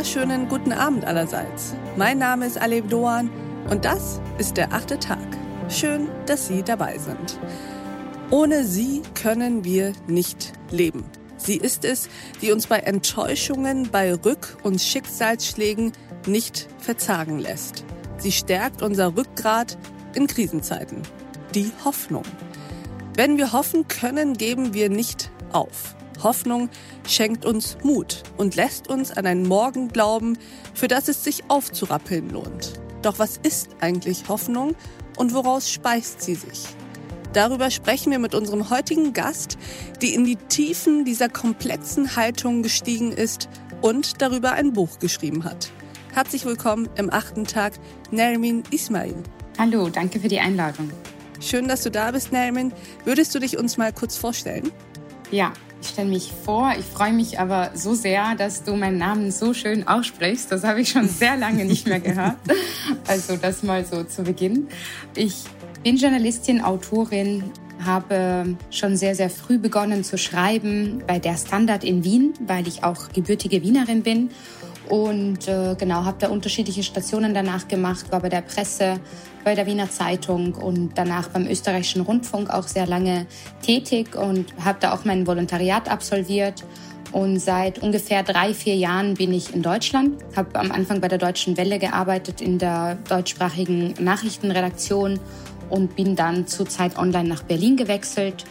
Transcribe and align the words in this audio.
wunderschönen 0.00 0.48
guten 0.48 0.72
Abend 0.72 1.04
allerseits. 1.04 1.74
Mein 1.98 2.16
Name 2.16 2.46
ist 2.46 2.56
Aleb 2.56 2.88
Doan 2.88 3.28
und 3.68 3.84
das 3.84 4.18
ist 4.38 4.56
der 4.56 4.72
achte 4.72 4.98
Tag. 4.98 5.18
Schön, 5.68 6.08
dass 6.24 6.48
Sie 6.48 6.62
dabei 6.62 6.96
sind. 6.96 7.38
Ohne 8.30 8.64
sie 8.64 9.02
können 9.14 9.62
wir 9.62 9.92
nicht 10.06 10.54
leben. 10.70 11.04
Sie 11.36 11.58
ist 11.58 11.84
es, 11.84 12.08
die 12.40 12.50
uns 12.50 12.66
bei 12.66 12.78
Enttäuschungen, 12.78 13.90
bei 13.92 14.14
Rück- 14.14 14.56
und 14.62 14.80
Schicksalsschlägen 14.80 15.92
nicht 16.26 16.68
verzagen 16.78 17.38
lässt. 17.38 17.84
Sie 18.16 18.32
stärkt 18.32 18.80
unser 18.80 19.14
Rückgrat 19.18 19.76
in 20.14 20.26
Krisenzeiten. 20.26 21.02
Die 21.54 21.72
Hoffnung. 21.84 22.24
Wenn 23.16 23.36
wir 23.36 23.52
hoffen 23.52 23.86
können, 23.86 24.32
geben 24.32 24.72
wir 24.72 24.88
nicht 24.88 25.30
auf. 25.52 25.94
Hoffnung 26.22 26.68
schenkt 27.06 27.44
uns 27.44 27.76
Mut 27.82 28.22
und 28.36 28.56
lässt 28.56 28.88
uns 28.88 29.10
an 29.10 29.26
einen 29.26 29.46
Morgen 29.46 29.88
glauben, 29.88 30.38
für 30.74 30.88
das 30.88 31.08
es 31.08 31.24
sich 31.24 31.44
aufzurappeln 31.48 32.30
lohnt. 32.30 32.80
Doch 33.02 33.18
was 33.18 33.38
ist 33.38 33.70
eigentlich 33.80 34.28
Hoffnung 34.28 34.74
und 35.16 35.34
woraus 35.34 35.70
speist 35.70 36.22
sie 36.22 36.34
sich? 36.34 36.64
Darüber 37.32 37.70
sprechen 37.70 38.10
wir 38.10 38.18
mit 38.18 38.34
unserem 38.34 38.70
heutigen 38.70 39.12
Gast, 39.12 39.56
die 40.02 40.14
in 40.14 40.24
die 40.24 40.36
Tiefen 40.36 41.04
dieser 41.04 41.28
komplexen 41.28 42.16
Haltung 42.16 42.62
gestiegen 42.62 43.12
ist 43.12 43.48
und 43.82 44.20
darüber 44.20 44.52
ein 44.52 44.72
Buch 44.72 44.98
geschrieben 44.98 45.44
hat. 45.44 45.70
Herzlich 46.12 46.44
willkommen 46.44 46.88
im 46.96 47.12
achten 47.12 47.46
Tag, 47.46 47.74
Nermin 48.10 48.64
Ismail. 48.72 49.14
Hallo, 49.58 49.88
danke 49.88 50.18
für 50.18 50.28
die 50.28 50.40
Einladung. 50.40 50.90
Schön, 51.40 51.68
dass 51.68 51.82
du 51.84 51.90
da 51.90 52.10
bist, 52.10 52.32
Nermin. 52.32 52.72
Würdest 53.04 53.34
du 53.34 53.38
dich 53.38 53.56
uns 53.56 53.76
mal 53.76 53.92
kurz 53.92 54.16
vorstellen? 54.16 54.72
Ja, 55.30 55.52
ich 55.80 55.88
stelle 55.88 56.08
mich 56.08 56.32
vor. 56.44 56.72
Ich 56.78 56.84
freue 56.84 57.12
mich 57.12 57.38
aber 57.38 57.70
so 57.74 57.94
sehr, 57.94 58.34
dass 58.34 58.64
du 58.64 58.76
meinen 58.76 58.98
Namen 58.98 59.30
so 59.30 59.54
schön 59.54 59.86
aussprichst. 59.88 60.52
Das 60.52 60.64
habe 60.64 60.80
ich 60.80 60.90
schon 60.90 61.08
sehr 61.08 61.36
lange 61.36 61.64
nicht 61.64 61.86
mehr 61.86 62.00
gehört. 62.00 62.36
Also 63.06 63.36
das 63.36 63.62
mal 63.62 63.84
so 63.84 64.04
zu 64.04 64.22
Beginn. 64.22 64.68
Ich 65.14 65.44
bin 65.82 65.96
Journalistin, 65.96 66.60
Autorin, 66.60 67.44
habe 67.84 68.56
schon 68.70 68.96
sehr, 68.96 69.14
sehr 69.14 69.30
früh 69.30 69.58
begonnen 69.58 70.04
zu 70.04 70.18
schreiben 70.18 71.02
bei 71.06 71.18
der 71.18 71.36
Standard 71.36 71.82
in 71.82 72.04
Wien, 72.04 72.34
weil 72.46 72.68
ich 72.68 72.84
auch 72.84 73.08
gebürtige 73.12 73.62
Wienerin 73.62 74.02
bin. 74.02 74.30
Und 74.90 75.46
äh, 75.46 75.76
genau, 75.78 76.04
habe 76.04 76.16
da 76.18 76.28
unterschiedliche 76.30 76.82
Stationen 76.82 77.32
danach 77.32 77.68
gemacht, 77.68 78.10
war 78.10 78.18
bei 78.18 78.28
der 78.28 78.40
Presse, 78.40 78.98
bei 79.44 79.54
der 79.54 79.64
Wiener 79.66 79.88
Zeitung 79.88 80.54
und 80.54 80.98
danach 80.98 81.28
beim 81.28 81.46
österreichischen 81.46 82.02
Rundfunk 82.02 82.50
auch 82.50 82.66
sehr 82.66 82.88
lange 82.88 83.26
tätig 83.62 84.16
und 84.16 84.46
habe 84.64 84.78
da 84.80 84.92
auch 84.92 85.04
mein 85.04 85.28
Volontariat 85.28 85.88
absolviert. 85.88 86.64
Und 87.12 87.38
seit 87.38 87.80
ungefähr 87.80 88.24
drei, 88.24 88.52
vier 88.52 88.74
Jahren 88.74 89.14
bin 89.14 89.32
ich 89.32 89.54
in 89.54 89.62
Deutschland, 89.62 90.24
habe 90.34 90.58
am 90.58 90.72
Anfang 90.72 91.00
bei 91.00 91.06
der 91.06 91.18
Deutschen 91.18 91.56
Welle 91.56 91.78
gearbeitet 91.78 92.40
in 92.40 92.58
der 92.58 92.96
deutschsprachigen 93.08 93.94
Nachrichtenredaktion 94.00 95.20
und 95.68 95.94
bin 95.94 96.16
dann 96.16 96.48
zu 96.48 96.64
Zeit 96.64 96.98
Online 96.98 97.28
nach 97.28 97.44
Berlin 97.44 97.76
gewechselt, 97.76 98.44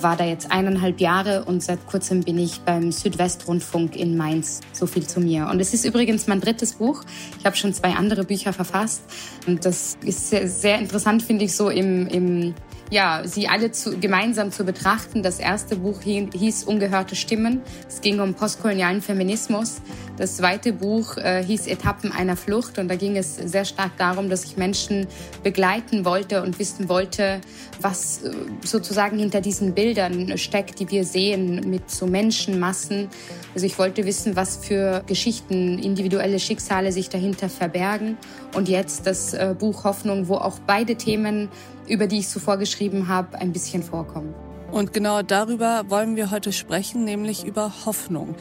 war 0.00 0.16
da 0.16 0.24
jetzt 0.24 0.50
eineinhalb 0.50 1.00
Jahre 1.00 1.44
und 1.44 1.62
seit 1.62 1.86
kurzem 1.86 2.22
bin 2.22 2.38
ich 2.38 2.60
beim 2.60 2.92
Südwestrundfunk 2.92 3.96
in 3.96 4.16
Mainz. 4.16 4.60
So 4.72 4.86
viel 4.86 5.06
zu 5.06 5.20
mir. 5.20 5.48
Und 5.50 5.60
es 5.60 5.74
ist 5.74 5.84
übrigens 5.84 6.26
mein 6.26 6.40
drittes 6.40 6.74
Buch. 6.74 7.02
Ich 7.38 7.46
habe 7.46 7.56
schon 7.56 7.72
zwei 7.74 7.94
andere 7.94 8.24
Bücher 8.24 8.52
verfasst 8.52 9.02
und 9.46 9.64
das 9.64 9.96
ist 10.04 10.30
sehr, 10.30 10.48
sehr 10.48 10.78
interessant, 10.78 11.22
finde 11.22 11.44
ich, 11.44 11.54
so 11.54 11.70
im, 11.70 12.06
im 12.08 12.54
ja, 12.90 13.22
sie 13.24 13.48
alle 13.48 13.72
zu, 13.72 13.98
gemeinsam 13.98 14.52
zu 14.52 14.64
betrachten. 14.64 15.22
Das 15.22 15.40
erste 15.40 15.76
Buch 15.76 16.02
hieß 16.02 16.64
Ungehörte 16.64 17.16
Stimmen. 17.16 17.62
Es 17.88 18.00
ging 18.00 18.20
um 18.20 18.34
postkolonialen 18.34 19.02
Feminismus. 19.02 19.80
Das 20.16 20.36
zweite 20.36 20.72
Buch 20.72 21.18
äh, 21.18 21.44
hieß 21.44 21.66
Etappen 21.66 22.10
einer 22.10 22.36
Flucht 22.36 22.78
und 22.78 22.88
da 22.88 22.96
ging 22.96 23.16
es 23.16 23.36
sehr 23.36 23.66
stark 23.66 23.96
darum, 23.98 24.30
dass 24.30 24.44
ich 24.44 24.56
Menschen 24.56 25.06
begleiten 25.42 26.04
wollte 26.06 26.42
und 26.42 26.58
wissen 26.58 26.88
wollte, 26.88 27.40
was 27.80 28.22
äh, 28.22 28.30
sozusagen 28.64 29.18
hinter 29.18 29.42
diesen 29.42 29.74
Bildern 29.74 30.38
steckt, 30.38 30.80
die 30.80 30.90
wir 30.90 31.04
sehen 31.04 31.68
mit 31.68 31.90
so 31.90 32.06
Menschenmassen. 32.06 33.08
Also 33.54 33.66
ich 33.66 33.78
wollte 33.78 34.06
wissen, 34.06 34.36
was 34.36 34.56
für 34.56 35.02
Geschichten, 35.06 35.78
individuelle 35.78 36.38
Schicksale 36.38 36.92
sich 36.92 37.10
dahinter 37.10 37.50
verbergen. 37.50 38.16
Und 38.54 38.68
jetzt 38.70 39.06
das 39.06 39.34
äh, 39.34 39.54
Buch 39.58 39.84
Hoffnung, 39.84 40.28
wo 40.28 40.36
auch 40.36 40.58
beide 40.66 40.96
Themen 40.96 41.50
über 41.88 42.06
die 42.06 42.18
ich 42.18 42.28
zuvor 42.28 42.56
geschrieben 42.56 43.08
habe, 43.08 43.38
ein 43.38 43.52
bisschen 43.52 43.82
vorkommen. 43.82 44.34
Und 44.72 44.92
genau 44.92 45.22
darüber 45.22 45.84
wollen 45.88 46.16
wir 46.16 46.30
heute 46.30 46.52
sprechen, 46.52 47.04
nämlich 47.04 47.44
über 47.44 47.72
Hoffnung. 47.84 48.34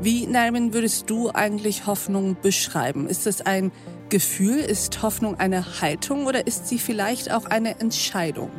Wie, 0.00 0.26
Nermin, 0.26 0.74
würdest 0.74 1.08
du 1.08 1.30
eigentlich 1.30 1.86
Hoffnung 1.86 2.36
beschreiben? 2.42 3.08
Ist 3.08 3.26
es 3.26 3.40
ein 3.40 3.72
Gefühl? 4.08 4.58
Ist 4.58 5.02
Hoffnung 5.02 5.38
eine 5.38 5.80
Haltung 5.80 6.26
oder 6.26 6.46
ist 6.46 6.68
sie 6.68 6.78
vielleicht 6.78 7.30
auch 7.32 7.46
eine 7.46 7.80
Entscheidung? 7.80 8.50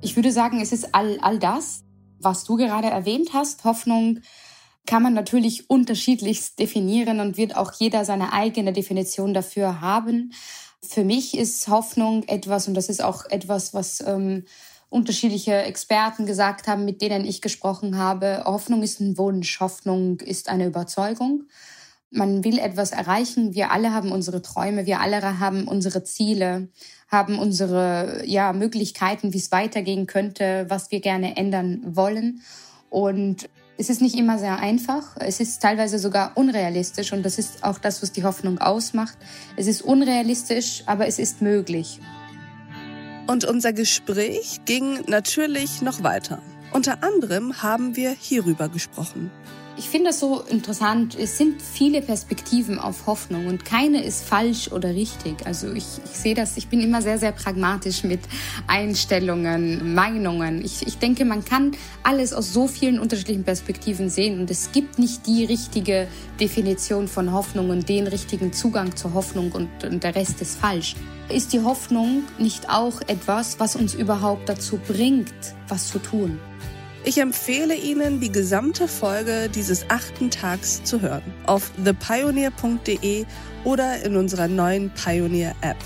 Ich 0.00 0.14
würde 0.16 0.32
sagen, 0.32 0.60
es 0.60 0.72
ist 0.72 0.94
all, 0.94 1.18
all 1.20 1.38
das, 1.38 1.82
was 2.20 2.44
du 2.44 2.56
gerade 2.56 2.88
erwähnt 2.88 3.30
hast. 3.34 3.64
Hoffnung 3.64 4.20
kann 4.86 5.02
man 5.02 5.12
natürlich 5.12 5.68
unterschiedlich 5.68 6.54
definieren 6.54 7.20
und 7.20 7.36
wird 7.36 7.56
auch 7.56 7.72
jeder 7.72 8.04
seine 8.04 8.32
eigene 8.32 8.72
Definition 8.72 9.34
dafür 9.34 9.80
haben. 9.80 10.32
Für 10.80 11.04
mich 11.04 11.36
ist 11.36 11.68
Hoffnung 11.68 12.22
etwas, 12.28 12.68
und 12.68 12.74
das 12.74 12.88
ist 12.88 13.02
auch 13.02 13.26
etwas, 13.26 13.74
was 13.74 14.00
ähm, 14.06 14.44
unterschiedliche 14.90 15.62
Experten 15.62 16.26
gesagt 16.26 16.66
haben, 16.66 16.84
mit 16.84 17.02
denen 17.02 17.24
ich 17.24 17.42
gesprochen 17.42 17.98
habe. 17.98 18.42
Hoffnung 18.44 18.82
ist 18.82 19.00
ein 19.00 19.18
Wunsch, 19.18 19.60
Hoffnung 19.60 20.20
ist 20.20 20.48
eine 20.48 20.66
Überzeugung. 20.66 21.44
Man 22.10 22.42
will 22.42 22.58
etwas 22.58 22.92
erreichen. 22.92 23.54
Wir 23.54 23.70
alle 23.70 23.92
haben 23.92 24.12
unsere 24.12 24.40
Träume, 24.40 24.86
wir 24.86 25.00
alle 25.00 25.40
haben 25.40 25.68
unsere 25.68 26.04
Ziele, 26.04 26.68
haben 27.08 27.38
unsere 27.38 28.22
ja, 28.24 28.54
Möglichkeiten, 28.54 29.34
wie 29.34 29.38
es 29.38 29.52
weitergehen 29.52 30.06
könnte, 30.06 30.64
was 30.68 30.90
wir 30.90 31.00
gerne 31.00 31.36
ändern 31.36 31.82
wollen. 31.84 32.40
Und 32.88 33.50
es 33.76 33.90
ist 33.90 34.00
nicht 34.00 34.16
immer 34.16 34.38
sehr 34.38 34.58
einfach. 34.58 35.16
Es 35.20 35.38
ist 35.38 35.60
teilweise 35.60 35.98
sogar 35.98 36.32
unrealistisch 36.34 37.12
und 37.12 37.22
das 37.24 37.38
ist 37.38 37.62
auch 37.62 37.78
das, 37.78 38.02
was 38.02 38.10
die 38.10 38.24
Hoffnung 38.24 38.58
ausmacht. 38.58 39.18
Es 39.56 39.66
ist 39.66 39.82
unrealistisch, 39.82 40.82
aber 40.86 41.06
es 41.06 41.18
ist 41.18 41.42
möglich. 41.42 42.00
Und 43.28 43.44
unser 43.44 43.74
Gespräch 43.74 44.60
ging 44.64 45.02
natürlich 45.06 45.82
noch 45.82 46.02
weiter. 46.02 46.40
Unter 46.72 47.02
anderem 47.02 47.62
haben 47.62 47.94
wir 47.94 48.10
hierüber 48.10 48.70
gesprochen. 48.70 49.30
Ich 49.78 49.90
finde 49.90 50.10
das 50.10 50.18
so 50.18 50.40
interessant. 50.40 51.16
Es 51.16 51.38
sind 51.38 51.62
viele 51.62 52.02
Perspektiven 52.02 52.80
auf 52.80 53.06
Hoffnung 53.06 53.46
und 53.46 53.64
keine 53.64 54.02
ist 54.02 54.24
falsch 54.24 54.72
oder 54.72 54.88
richtig. 54.88 55.46
Also 55.46 55.72
ich, 55.72 55.84
ich 56.04 56.10
sehe 56.10 56.34
das, 56.34 56.56
ich 56.56 56.66
bin 56.66 56.80
immer 56.80 57.00
sehr, 57.00 57.16
sehr 57.18 57.30
pragmatisch 57.30 58.02
mit 58.02 58.18
Einstellungen, 58.66 59.94
Meinungen. 59.94 60.64
Ich, 60.64 60.84
ich 60.84 60.98
denke, 60.98 61.24
man 61.24 61.44
kann 61.44 61.76
alles 62.02 62.32
aus 62.32 62.52
so 62.52 62.66
vielen 62.66 62.98
unterschiedlichen 62.98 63.44
Perspektiven 63.44 64.10
sehen 64.10 64.40
und 64.40 64.50
es 64.50 64.72
gibt 64.72 64.98
nicht 64.98 65.28
die 65.28 65.44
richtige 65.44 66.08
Definition 66.40 67.06
von 67.06 67.32
Hoffnung 67.32 67.70
und 67.70 67.88
den 67.88 68.08
richtigen 68.08 68.52
Zugang 68.52 68.96
zur 68.96 69.14
Hoffnung 69.14 69.52
und, 69.52 69.84
und 69.84 70.02
der 70.02 70.16
Rest 70.16 70.42
ist 70.42 70.58
falsch. 70.58 70.96
Ist 71.28 71.52
die 71.52 71.60
Hoffnung 71.60 72.24
nicht 72.38 72.68
auch 72.68 73.00
etwas, 73.02 73.60
was 73.60 73.76
uns 73.76 73.94
überhaupt 73.94 74.48
dazu 74.48 74.80
bringt, 74.88 75.32
was 75.68 75.88
zu 75.88 76.00
tun? 76.00 76.40
Ich 77.04 77.18
empfehle 77.18 77.74
Ihnen, 77.74 78.20
die 78.20 78.30
gesamte 78.30 78.88
Folge 78.88 79.48
dieses 79.48 79.88
achten 79.88 80.30
Tags 80.30 80.82
zu 80.82 81.00
hören. 81.00 81.22
Auf 81.46 81.70
thepioneer.de 81.82 83.24
oder 83.64 84.02
in 84.02 84.16
unserer 84.16 84.48
neuen 84.48 84.90
Pioneer 84.90 85.54
App. 85.60 85.78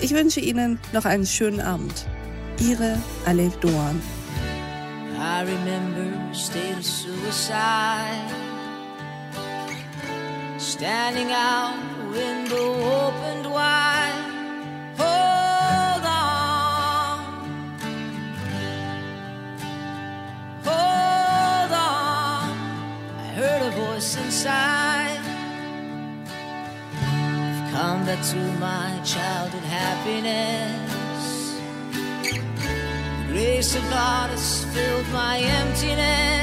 Ich 0.00 0.12
wünsche 0.12 0.40
Ihnen 0.40 0.78
noch 0.92 1.04
einen 1.04 1.26
schönen 1.26 1.60
Abend. 1.60 2.06
Ihre 2.60 2.98
Alef 3.26 3.56
Doan. 3.60 4.00
I 5.18 5.42
remember 5.42 6.34
state 6.34 6.78
of 6.78 6.84
suicide. 6.84 8.30
Standing 10.58 11.30
out, 11.30 11.74
window 12.10 12.74
opened 12.84 13.46
wide. 13.46 13.89
Voice 23.70 24.16
inside. 24.16 25.20
I've 26.96 27.72
come 27.72 28.04
back 28.04 28.24
to 28.32 28.36
my 28.58 29.00
childhood 29.04 29.64
happiness. 29.64 31.20
The 32.22 33.32
grace 33.32 33.74
of 33.76 33.82
God 33.90 34.30
has 34.30 34.64
filled 34.74 35.08
my 35.12 35.38
emptiness. 35.38 36.39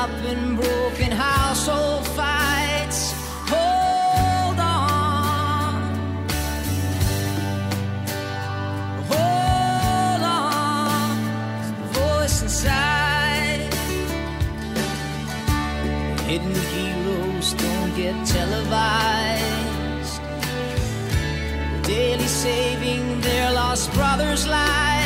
up 0.00 0.24
in 0.24 0.56
broken 0.56 1.10
household 1.12 2.06
fights. 2.18 3.12
Hold 3.52 4.58
on. 4.58 5.74
Hold 9.12 10.22
on. 10.22 11.10
There's 11.76 11.98
voice 11.98 12.42
inside. 12.46 13.60
Hidden 16.30 16.56
heroes 16.74 17.52
don't 17.64 17.92
get 17.94 18.16
televised. 18.36 20.22
Daily 21.82 22.30
saving 22.44 23.20
their 23.20 23.52
lost 23.52 23.92
brothers' 23.92 24.46
life. 24.46 24.99